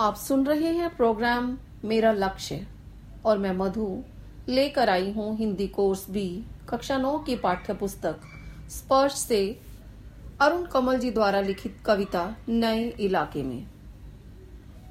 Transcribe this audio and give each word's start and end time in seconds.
आप 0.00 0.14
सुन 0.16 0.44
रहे 0.46 0.68
हैं 0.74 0.88
प्रोग्राम 0.96 1.56
मेरा 1.84 2.10
लक्ष्य 2.12 2.66
और 3.26 3.38
मैं 3.38 3.50
मधु 3.56 3.86
लेकर 4.48 4.88
आई 4.88 5.10
हूँ 5.12 5.36
हिंदी 5.36 5.66
कोर्स 5.68 6.08
बी, 6.10 6.24
कक्षा 6.68 6.96
नौ 6.98 7.18
की 7.18 7.36
पाठ्य 7.36 7.74
पुस्तक 7.74 8.20
स्पर्श 8.70 9.14
से 9.14 9.40
अरुण 10.40 10.64
कमल 10.66 10.98
जी 10.98 11.10
द्वारा 11.10 11.40
लिखित 11.40 11.76
कविता 11.86 12.24
नए 12.48 12.88
इलाके 13.00 13.42
में। 13.42 13.66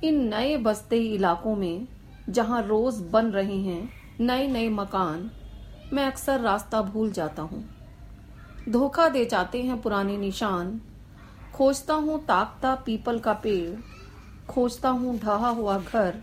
इन 0.04 0.24
नए 0.30 0.56
बसते 0.58 1.00
इलाकों 1.06 1.56
में 1.56 1.88
जहाँ 2.30 2.62
रोज 2.68 3.02
बन 3.12 3.32
रहे 3.32 3.58
हैं 3.58 3.82
नए 4.22 4.48
नए 4.48 4.70
मकान, 4.70 5.30
मैं 5.94 6.06
अक्सर 6.06 6.40
रास्ता 6.40 6.82
भूल 6.84 7.12
जाता 7.12 7.42
हूँ। 7.42 7.68
धोखा 8.70 9.10
दे 9.10 9.26
जाते 9.26 9.64
हैं 9.64 9.82
पुराने 9.82 10.18
निशान, 10.18 10.80
खोजता 11.54 11.94
हूँ 11.96 12.26
ताकता 12.26 12.76
पीपल 12.76 13.20
का 13.20 13.34
पेड़ 13.34 13.99
खोजता 14.50 14.90
हूँ 14.90 15.18
ढहा 15.20 15.50
हुआ 15.50 15.78
घर 15.78 16.22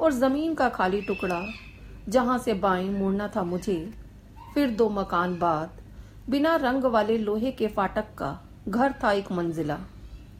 और 0.00 0.12
ज़मीन 0.12 0.54
का 0.54 0.68
खाली 0.68 1.00
टुकड़ा, 1.00 1.42
जहाँ 2.08 2.38
से 2.38 2.54
बाएँ 2.54 2.88
मुड़ना 2.90 3.28
था 3.36 3.42
मुझे। 3.42 3.78
फिर 4.54 4.70
दो 4.70 4.88
मकान 4.88 5.38
बाद, 5.38 5.80
बिना 6.30 6.54
रंग 6.56 6.84
वाले 6.84 7.16
लोहे 7.18 7.50
के 7.50 7.66
फाटक 7.66 8.14
का 8.18 8.38
घर 8.68 8.94
था 9.04 9.12
एक 9.12 9.32
मंजिला। 9.32 9.78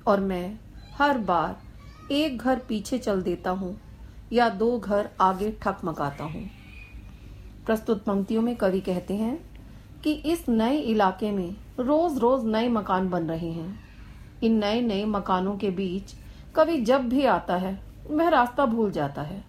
और 0.06 0.20
मैं 0.20 0.58
हर 0.98 1.18
बार 1.18 2.12
एक 2.12 2.38
घर 2.38 2.58
पीछे 2.58 2.98
चल 2.98 3.22
देता 3.22 3.50
हूँ 3.50 3.76
या 4.32 4.48
दो 4.48 4.78
घर 4.78 5.08
आगे 5.20 5.50
ठक 5.62 5.78
मकाता 5.84 6.24
हूँ। 6.24 6.44
प्रस्तुत 7.66 8.04
पंक्तियों 8.04 8.42
में 8.42 8.54
कवि 8.56 8.80
कहते 8.80 9.14
हैं 9.14 9.38
कि 10.04 10.12
इस 10.12 10.48
नए 10.48 10.78
इलाके 10.78 11.30
में 11.30 11.56
रोज 11.80 12.18
रोज 12.18 12.44
नए 12.44 12.68
मकान 12.68 13.08
बन 13.10 13.28
रहे 13.28 13.50
हैं। 13.50 13.78
इन 14.42 14.58
नए 14.58 14.80
नए 14.80 15.04
मकानों 15.04 15.56
के 15.56 15.70
बीच 15.70 16.14
कवि 16.56 16.76
जब 16.80 17.08
भी 17.08 17.24
आता 17.24 17.56
है, 17.56 17.78
वह 18.10 18.28
रास्ता 18.28 18.64
भूल 18.66 18.90
जाता 18.90 19.22
है। 19.22 19.42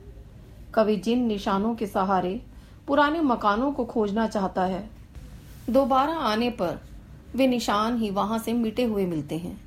कवि 0.73 0.95
जिन 0.95 1.25
निशानों 1.25 1.73
के 1.75 1.87
सहारे 1.87 2.41
पुराने 2.87 3.19
मकानों 3.21 3.71
को 3.71 3.85
खोजना 3.85 4.27
चाहता 4.27 4.63
है, 4.63 4.89
दोबारा 5.69 6.13
आने 6.13 6.49
पर 6.51 6.79
वे 7.35 7.47
निशान 7.47 7.97
ही 7.97 8.09
वहाँ 8.09 8.39
से 8.39 8.53
मिटे 8.53 8.83
हुए 8.83 9.05
मिलते 9.05 9.37
हैं। 9.37 9.57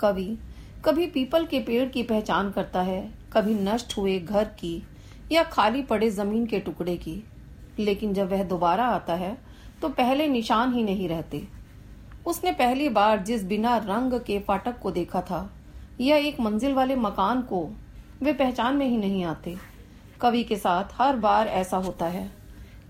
कवि 0.00 0.38
कभी 0.84 1.06
पीपल 1.06 1.46
के 1.46 1.60
पेड़ 1.60 1.88
की 1.88 2.02
पहचान 2.02 2.50
करता 2.50 2.82
है, 2.82 3.10
कभी 3.32 3.54
नष्ट 3.54 3.96
हुए 3.98 4.18
घर 4.18 4.44
की 4.44 4.82
या 5.32 5.42
खाली 5.42 5.82
पड़े 5.82 6.10
ज़मीन 6.10 6.46
के 6.46 6.60
टुकड़े 6.60 6.96
की। 6.96 7.22
लेकिन 7.78 8.14
जब 8.14 8.30
वह 8.30 8.44
दोबारा 8.44 8.84
आता 8.84 9.14
है 9.14 9.36
तो 9.82 9.88
पहले 9.88 10.28
निशान 10.28 10.74
ही 10.74 10.82
नहीं 10.82 11.08
रहते। 11.08 11.46
उसने 12.26 12.52
पहली 12.52 12.88
बार 12.88 13.18
जिस 13.18 13.44
बिना 13.44 13.76
रंग 13.76 14.20
के 14.20 14.38
फाटक 14.38 14.78
को 14.78 14.90
देखा 14.90 15.20
था 15.20 15.48
या 16.00 16.16
एक 16.16 16.40
मंजिल 16.40 16.72
वाले 16.74 16.96
मकान 16.96 17.42
को 17.42 17.68
वे 18.22 18.32
पहचान 18.32 18.76
में 18.76 18.86
ही 18.86 18.96
नहीं 18.96 19.24
आते। 19.24 19.56
कवि 20.20 20.42
के 20.44 20.56
साथ 20.56 20.94
हर 20.94 21.16
बार 21.16 21.48
ऐसा 21.48 21.76
होता 21.76 22.06
है। 22.06 22.30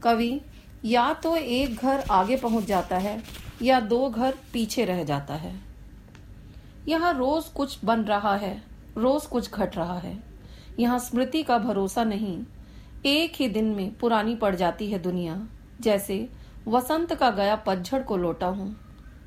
कवि, 0.02 0.40
या 0.84 1.12
तो 1.14 1.34
एक 1.36 1.76
घर 1.76 2.04
आगे 2.10 2.36
पहुँच 2.36 2.64
जाता 2.64 2.98
है, 2.98 3.22
या 3.62 3.80
दो 3.80 4.08
घर 4.10 4.34
पीछे 4.52 4.84
रह 4.84 5.02
जाता 5.04 5.34
है। 5.34 5.54
यहाँ 6.88 7.12
रोज 7.14 7.44
कुछ 7.46 7.84
बन 7.84 8.02
रहा 8.02 8.34
है, 8.36 8.62
रोज 8.96 9.26
कुछ 9.26 9.52
घट 9.52 9.76
रहा 9.76 9.98
है। 9.98 10.16
यहाँ 10.78 10.98
स्मृति 10.98 11.42
का 11.42 11.58
भरोसा 11.58 12.04
नहीं, 12.04 12.38
एक 13.06 13.34
ही 13.34 13.48
दिन 13.48 13.64
में 13.66 13.94
पुरानी 13.94 14.34
पड़ 14.36 14.54
जाती 14.54 14.90
है 14.90 14.98
दुनिया। 14.98 15.40
जैसे 15.80 16.28
वसंत 16.68 17.12
का 17.12 17.30
गया 17.30 17.56
पतझड़ 17.56 18.02
को 18.02 18.16
लौटा 18.16 18.46
हूँ, 18.46 18.74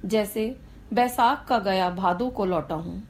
जैसे 0.06 0.56
बैसाख 0.94 1.46
का 1.48 1.60
गया 1.60 1.90
भादो 1.90 2.30
को 2.30 2.46
लौटा 2.46 2.76
हूँ। 2.76 3.02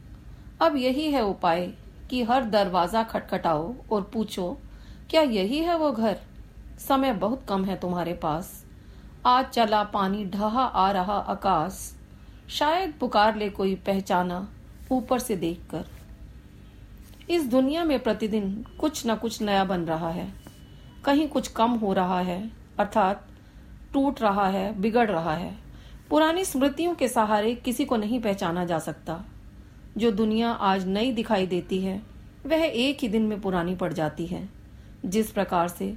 अब 0.61 0.75
यही 0.75 1.11
है 1.11 1.21
उपाय 1.23 1.65
कि 2.09 2.21
हर 2.23 2.45
दरवाज़ा 2.45 3.03
खटखटाओ 3.03 3.73
और 3.91 4.01
पूछो, 4.13 4.57
क्या 5.09 5.21
यही 5.21 5.59
है 5.59 5.77
वो 5.77 5.91
घर? 5.91 6.17
समय 6.79 7.13
बहुत 7.13 7.45
कम 7.49 7.65
है 7.65 7.75
तुम्हारे 7.75 8.13
पास। 8.13 8.65
आज 9.25 9.45
चला 9.45 9.83
पानी 9.83 10.25
ढहा 10.25 10.63
आ 10.63 10.91
रहा 10.91 11.17
आकाश। 11.27 11.79
शायद 12.49 12.93
पुकार 12.99 13.35
ले 13.35 13.49
कोई 13.49 13.75
पहचाना 13.75 14.47
ऊपर 14.91 15.19
से 15.19 15.35
देखकर। 15.35 15.85
इस 17.29 17.47
दुनिया 17.47 17.83
में 17.83 17.99
प्रतिदिन 17.99 18.65
कुछ 18.79 19.07
न 19.07 19.15
कुछ 19.15 19.41
नया 19.41 19.63
बन 19.63 19.81
रहा 19.81 20.09
है। 20.09 20.27
कहीं 21.05 21.27
कुछ 21.27 21.47
कम 21.47 21.71
हो 21.71 21.93
रहा 21.93 22.19
है, 22.19 22.51
अर्थात 22.79 23.27
टूट 23.93 24.21
रहा 24.21 24.47
है, 24.47 24.79
बिगड़ 24.81 25.09
रहा 25.11 25.35
है। 25.35 25.55
पुरानी 26.09 26.45
स्मृतियों 26.45 26.95
के 26.95 27.07
सहारे 27.07 27.55
किसी 27.55 27.85
को 27.85 27.97
नहीं 27.97 28.21
पहचाना 28.21 28.65
जा 28.65 28.79
सकता। 28.79 29.23
जो 29.97 30.11
दुनिया 30.11 30.51
आज 30.51 30.87
नई 30.87 31.11
दिखाई 31.11 31.45
देती 31.47 31.79
है, 31.79 32.01
वह 32.45 32.63
एक 32.63 32.97
ही 33.01 33.07
दिन 33.07 33.21
में 33.21 33.39
पुरानी 33.41 33.75
पड़ 33.75 33.91
जाती 33.93 34.25
है। 34.25 34.47
जिस 35.05 35.31
प्रकार 35.31 35.67
से 35.67 35.93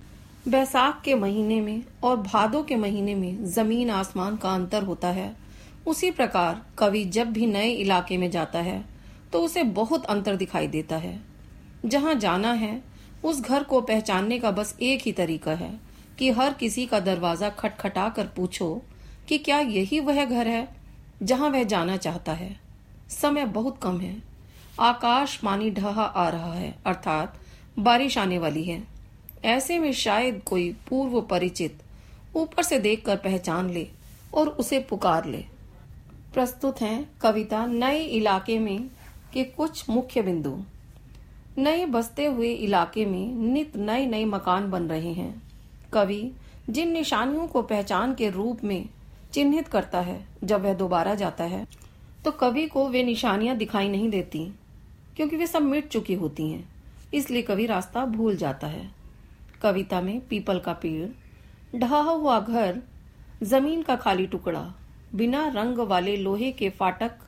बैसाख 0.48 1.00
के 1.04 1.14
महीने 1.14 1.60
में 1.60 1.82
और 2.04 2.16
भादों 2.16 2.62
के 2.62 2.76
महीने 2.76 3.14
में 3.14 3.44
ज़मीन 3.47 3.91
आसमान 3.91 4.36
का 4.36 4.54
अंतर 4.54 4.82
होता 4.82 5.08
है, 5.08 5.34
उसी 5.86 6.10
प्रकार 6.10 6.62
कवि 6.78 7.04
जब 7.06 7.32
भी 7.32 7.47
नए 7.47 7.70
इलाके 7.70 8.16
में 8.16 8.31
जाता 8.31 8.58
है 8.60 8.84
तो 9.32 9.41
उसे 9.41 9.62
बहुत 9.72 10.04
अंतर 10.06 10.36
दिखाई 10.36 10.66
देता 10.69 10.97
है। 10.97 11.20
जहाँ 11.86 12.14
जाना 12.14 12.52
है, 12.52 12.82
उस 13.25 13.41
घर 13.41 13.62
को 13.62 13.81
पहचानने 13.81 14.38
का 14.38 14.50
बस 14.50 14.76
एक 14.82 15.02
ही 15.02 15.12
तरीका 15.12 15.52
है 15.52 15.70
कि 16.19 16.31
हर 16.31 16.52
किसी 16.52 16.86
का 16.86 17.00
दरवाज़ा 17.00 17.48
खटखटा 17.50 18.08
कर 18.08 18.26
पूछो 18.26 18.82
कि 19.28 19.38
क्या 19.38 19.58
यही 19.60 20.00
वह 20.00 20.25
घर 20.25 20.48
है 20.48 20.69
जहाँ 21.22 21.50
वह 21.50 21.64
जाना 21.64 21.97
चाहता 21.97 22.32
है। 22.32 22.56
समय 23.12 23.45
बहुत 23.45 23.78
कम 23.83 24.00
है। 24.00 24.17
आकाश 24.81 25.37
पानी 25.37 25.71
ढहा 25.71 26.05
आ 26.05 26.28
रहा 26.28 26.53
है, 26.53 26.75
अर्थात 26.87 27.39
बारिश 27.78 28.19
आने 28.19 28.39
वाली 28.39 28.65
है। 28.65 28.83
ऐसे 29.45 29.78
में 29.78 29.93
शायद 29.93 30.43
कोई 30.47 30.71
पूर्व 30.89 31.21
परिचित 31.21 31.83
ऊपर 32.37 32.62
से 32.62 32.78
देखकर 32.78 33.17
पहचान 33.17 33.71
ले 33.71 33.87
और 34.34 34.49
उसे 34.49 34.78
पुकार 34.81 35.25
ले। 35.25 35.45
प्रस्तुत 36.34 36.81
है 36.81 37.05
कविता 37.21 37.65
नए 37.67 37.99
इलाके 37.99 38.59
में 38.59 38.89
के 39.33 39.44
कुछ 39.44 39.89
मुख्य 39.91 40.23
बिंदु। 40.23 40.56
नए 41.59 41.84
बसते 41.87 42.27
हुए 42.27 42.53
इलाके 42.53 43.05
में 43.06 43.34
नित 43.34 43.77
नए 43.77 44.06
नए 44.06 44.25
मकान 44.25 44.71
बन 44.71 44.83
रहे 44.83 45.12
हैं। 45.12 45.43
कवि 45.93 46.33
जिन 46.71 46.93
निशानियों 46.93 47.47
को 47.47 47.62
पहचान 47.62 48.15
के 48.15 48.31
रूप 48.31 48.65
में 48.65 48.89
चिन्हित 49.33 49.69
करता 49.69 50.00
है, 50.00 50.27
जब 50.44 50.62
वह 50.62 50.75
दोबारा 50.75 51.15
जाता 51.15 51.44
है 51.44 51.67
तो 52.25 52.31
कवि 52.31 52.66
को 52.66 52.88
वे 52.88 53.03
निशानियाँ 53.03 53.56
दिखाई 53.56 53.88
नहीं 53.88 54.09
देती, 54.10 54.44
क्योंकि 55.16 55.37
वे 55.37 55.47
सब 55.47 55.62
मिट 55.62 55.88
चुकी 55.88 56.15
होती 56.15 56.50
हैं, 56.50 56.69
इसलिए 57.15 57.43
कवि 57.43 57.66
रास्ता 57.66 58.05
भूल 58.06 58.37
जाता 58.37 58.66
है। 58.66 58.91
कविता 59.62 60.00
में 60.00 60.21
पीपल 60.28 60.59
का 60.59 60.72
पेड़, 60.75 61.09
ढहा 61.78 62.00
हुआ 62.00 62.38
घर, 62.41 62.81
ज़मीन 63.43 63.82
का 63.82 63.97
खाली 63.97 64.27
टुकड़ा, 64.27 64.62
बिना 65.15 65.47
रंग 65.49 65.78
वाले 65.81 66.16
लोहे 66.16 66.50
के 66.53 66.71
फाटक 66.71 67.19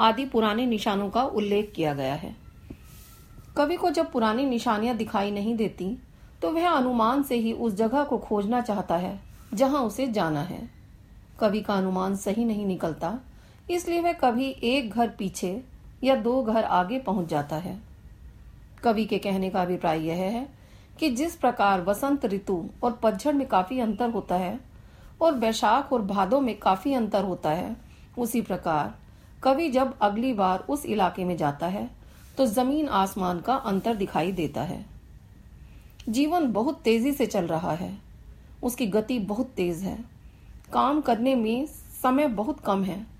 आदि 0.00 0.24
पुराने 0.26 0.66
निशानों 0.66 1.08
का 1.10 1.22
उल्लेख 1.22 1.72
किया 1.76 1.94
गया 1.94 2.14
है। 2.14 2.34
कवि 3.56 3.76
को 3.76 3.90
जब 3.90 4.10
पुरानी 4.12 4.46
निशानियाँ 4.46 4.96
दिखाई 4.96 5.30
नहीं 5.30 5.54
देती 5.56 5.96
तो 6.42 6.50
वह 6.50 6.68
अनुमान 6.68 7.22
से 7.22 7.36
ही 7.36 7.52
उस 7.54 7.74
जगह 7.74 8.04
को 8.04 8.18
खोजना 8.18 8.60
चाहता 8.60 8.96
है, 8.96 9.20
जहाँ 9.54 9.82
उसे 9.82 10.06
जाना 10.08 10.42
है। 10.42 10.68
कवि 11.40 11.60
का 11.60 11.74
अनुमान 11.74 12.16
सही 12.16 12.44
नहीं 12.44 12.66
निकलता 12.66 13.18
इसलिए 13.68 14.00
वह 14.00 14.12
कभी 14.12 14.48
एक 14.64 14.90
घर 14.90 15.08
पीछे 15.08 15.60
या 16.04 16.14
दो 16.16 16.42
घर 16.42 16.64
आगे 16.64 16.98
पहुँच 16.98 17.28
जाता 17.28 17.56
है। 17.56 17.78
कवि 18.82 19.04
के 19.04 19.18
कहने 19.18 19.50
का 19.50 19.62
अभिप्राय 19.62 20.06
यह 20.08 20.16
है 20.16 20.46
कि 20.98 21.10
जिस 21.10 21.36
प्रकार 21.36 21.80
वसंत 21.80 22.24
ऋतु 22.26 22.64
और 22.82 22.92
पतझड़ 23.02 23.32
में 23.34 23.46
काफ़ी 23.48 23.80
अंतर 23.80 24.10
होता 24.10 24.36
है 24.36 24.58
और 25.20 25.34
बैशाख 25.34 25.92
और 25.92 26.02
भादों 26.02 26.40
में 26.40 26.58
काफ़ी 26.58 26.94
अंतर 26.94 27.24
होता 27.24 27.50
है, 27.50 27.76
उसी 28.18 28.40
प्रकार 28.40 28.94
कवि 29.42 29.68
जब 29.70 29.98
अगली 30.02 30.32
बार 30.32 30.64
उस 30.68 30.84
इलाके 30.86 31.24
में 31.24 31.36
जाता 31.36 31.66
है 31.66 31.88
तो 32.38 32.46
ज़मीन 32.46 32.88
आसमान 32.90 33.40
का 33.40 33.54
अंतर 33.56 33.94
दिखाई 33.94 34.32
देता 34.32 34.62
है। 34.62 34.84
जीवन 36.08 36.50
बहुत 36.52 36.80
तेज़ी 36.80 37.12
से 37.12 37.26
चल 37.26 37.46
रहा 37.46 37.72
है, 37.72 37.92
उसकी 38.62 38.86
गति 38.86 39.18
बहुत 39.20 39.50
तेज 39.56 39.82
है, 39.82 39.98
काम 40.72 41.00
करने 41.00 41.34
में 41.34 41.66
समय 42.02 42.26
बहुत 42.28 42.60
कम 42.60 42.84
है 42.84 43.13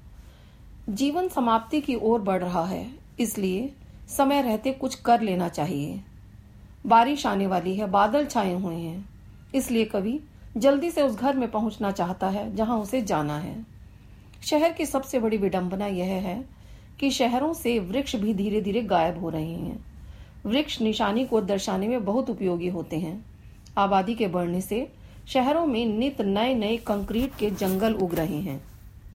जीवन 0.89 1.29
समाप्ति 1.29 1.81
की 1.81 1.95
ओर 1.95 2.21
बढ़ 2.21 2.43
रहा 2.43 2.65
है, 2.65 2.87
इसलिए 3.21 3.71
समय 4.09 4.43
रहते 4.43 4.73
कुछ 4.73 4.95
कर 4.95 5.21
लेना 5.21 5.49
चाहिए। 5.49 6.01
बारिश 6.87 7.27
आने 7.27 7.47
वाली 7.47 7.75
है, 7.75 7.87
बादल 7.87 8.27
छाए 8.27 8.53
हुए 8.55 8.75
हैं, 8.75 9.05
इसलिए 9.55 9.85
कवि 9.85 10.19
जल्दी 10.57 10.91
से 10.91 11.03
उस 11.03 11.17
घर 11.17 11.37
में 11.37 11.51
पहुँचना 11.51 11.91
चाहता 11.91 12.29
है, 12.29 12.55
जहाँ 12.57 12.79
उसे 12.79 13.01
जाना 13.03 13.39
है। 13.39 13.55
शहर 14.43 14.73
की 14.73 14.87
सबसे 14.87 15.19
बड़ी 15.19 15.37
विडंबना 15.37 15.87
यह 15.87 16.13
है 16.23 16.45
कि 17.01 17.11
शहरों 17.11 17.53
से 17.55 17.79
वृक्ष 17.79 18.17
भी 18.17 18.35
धीरे 18.35 18.61
धीरे 18.61 18.83
गायब 18.83 19.21
हो 19.21 19.31
रहे 19.31 19.45
हैं। 19.45 19.85
वृक्ष 20.47 20.81
निशानी 20.81 21.25
को 21.25 21.41
दर्शाने 21.41 21.89
में 21.89 22.05
बहुत 22.05 22.31
उपयोगी 22.31 22.69
होते 22.69 22.99
हैं। 22.99 23.25
आबादी 23.79 24.15
के 24.15 24.27
बढ़ने 24.27 24.61
से 24.61 24.87
शहरों 25.29 25.67
में 25.67 25.85
नित 25.89 26.21
नए 26.21 26.55
नए 26.55 26.77
कंक्रीट 26.77 27.37
के 27.37 27.51
जंगल 27.51 27.95
उग 27.95 28.15
रहे 28.15 28.41
हैं। 28.41 28.61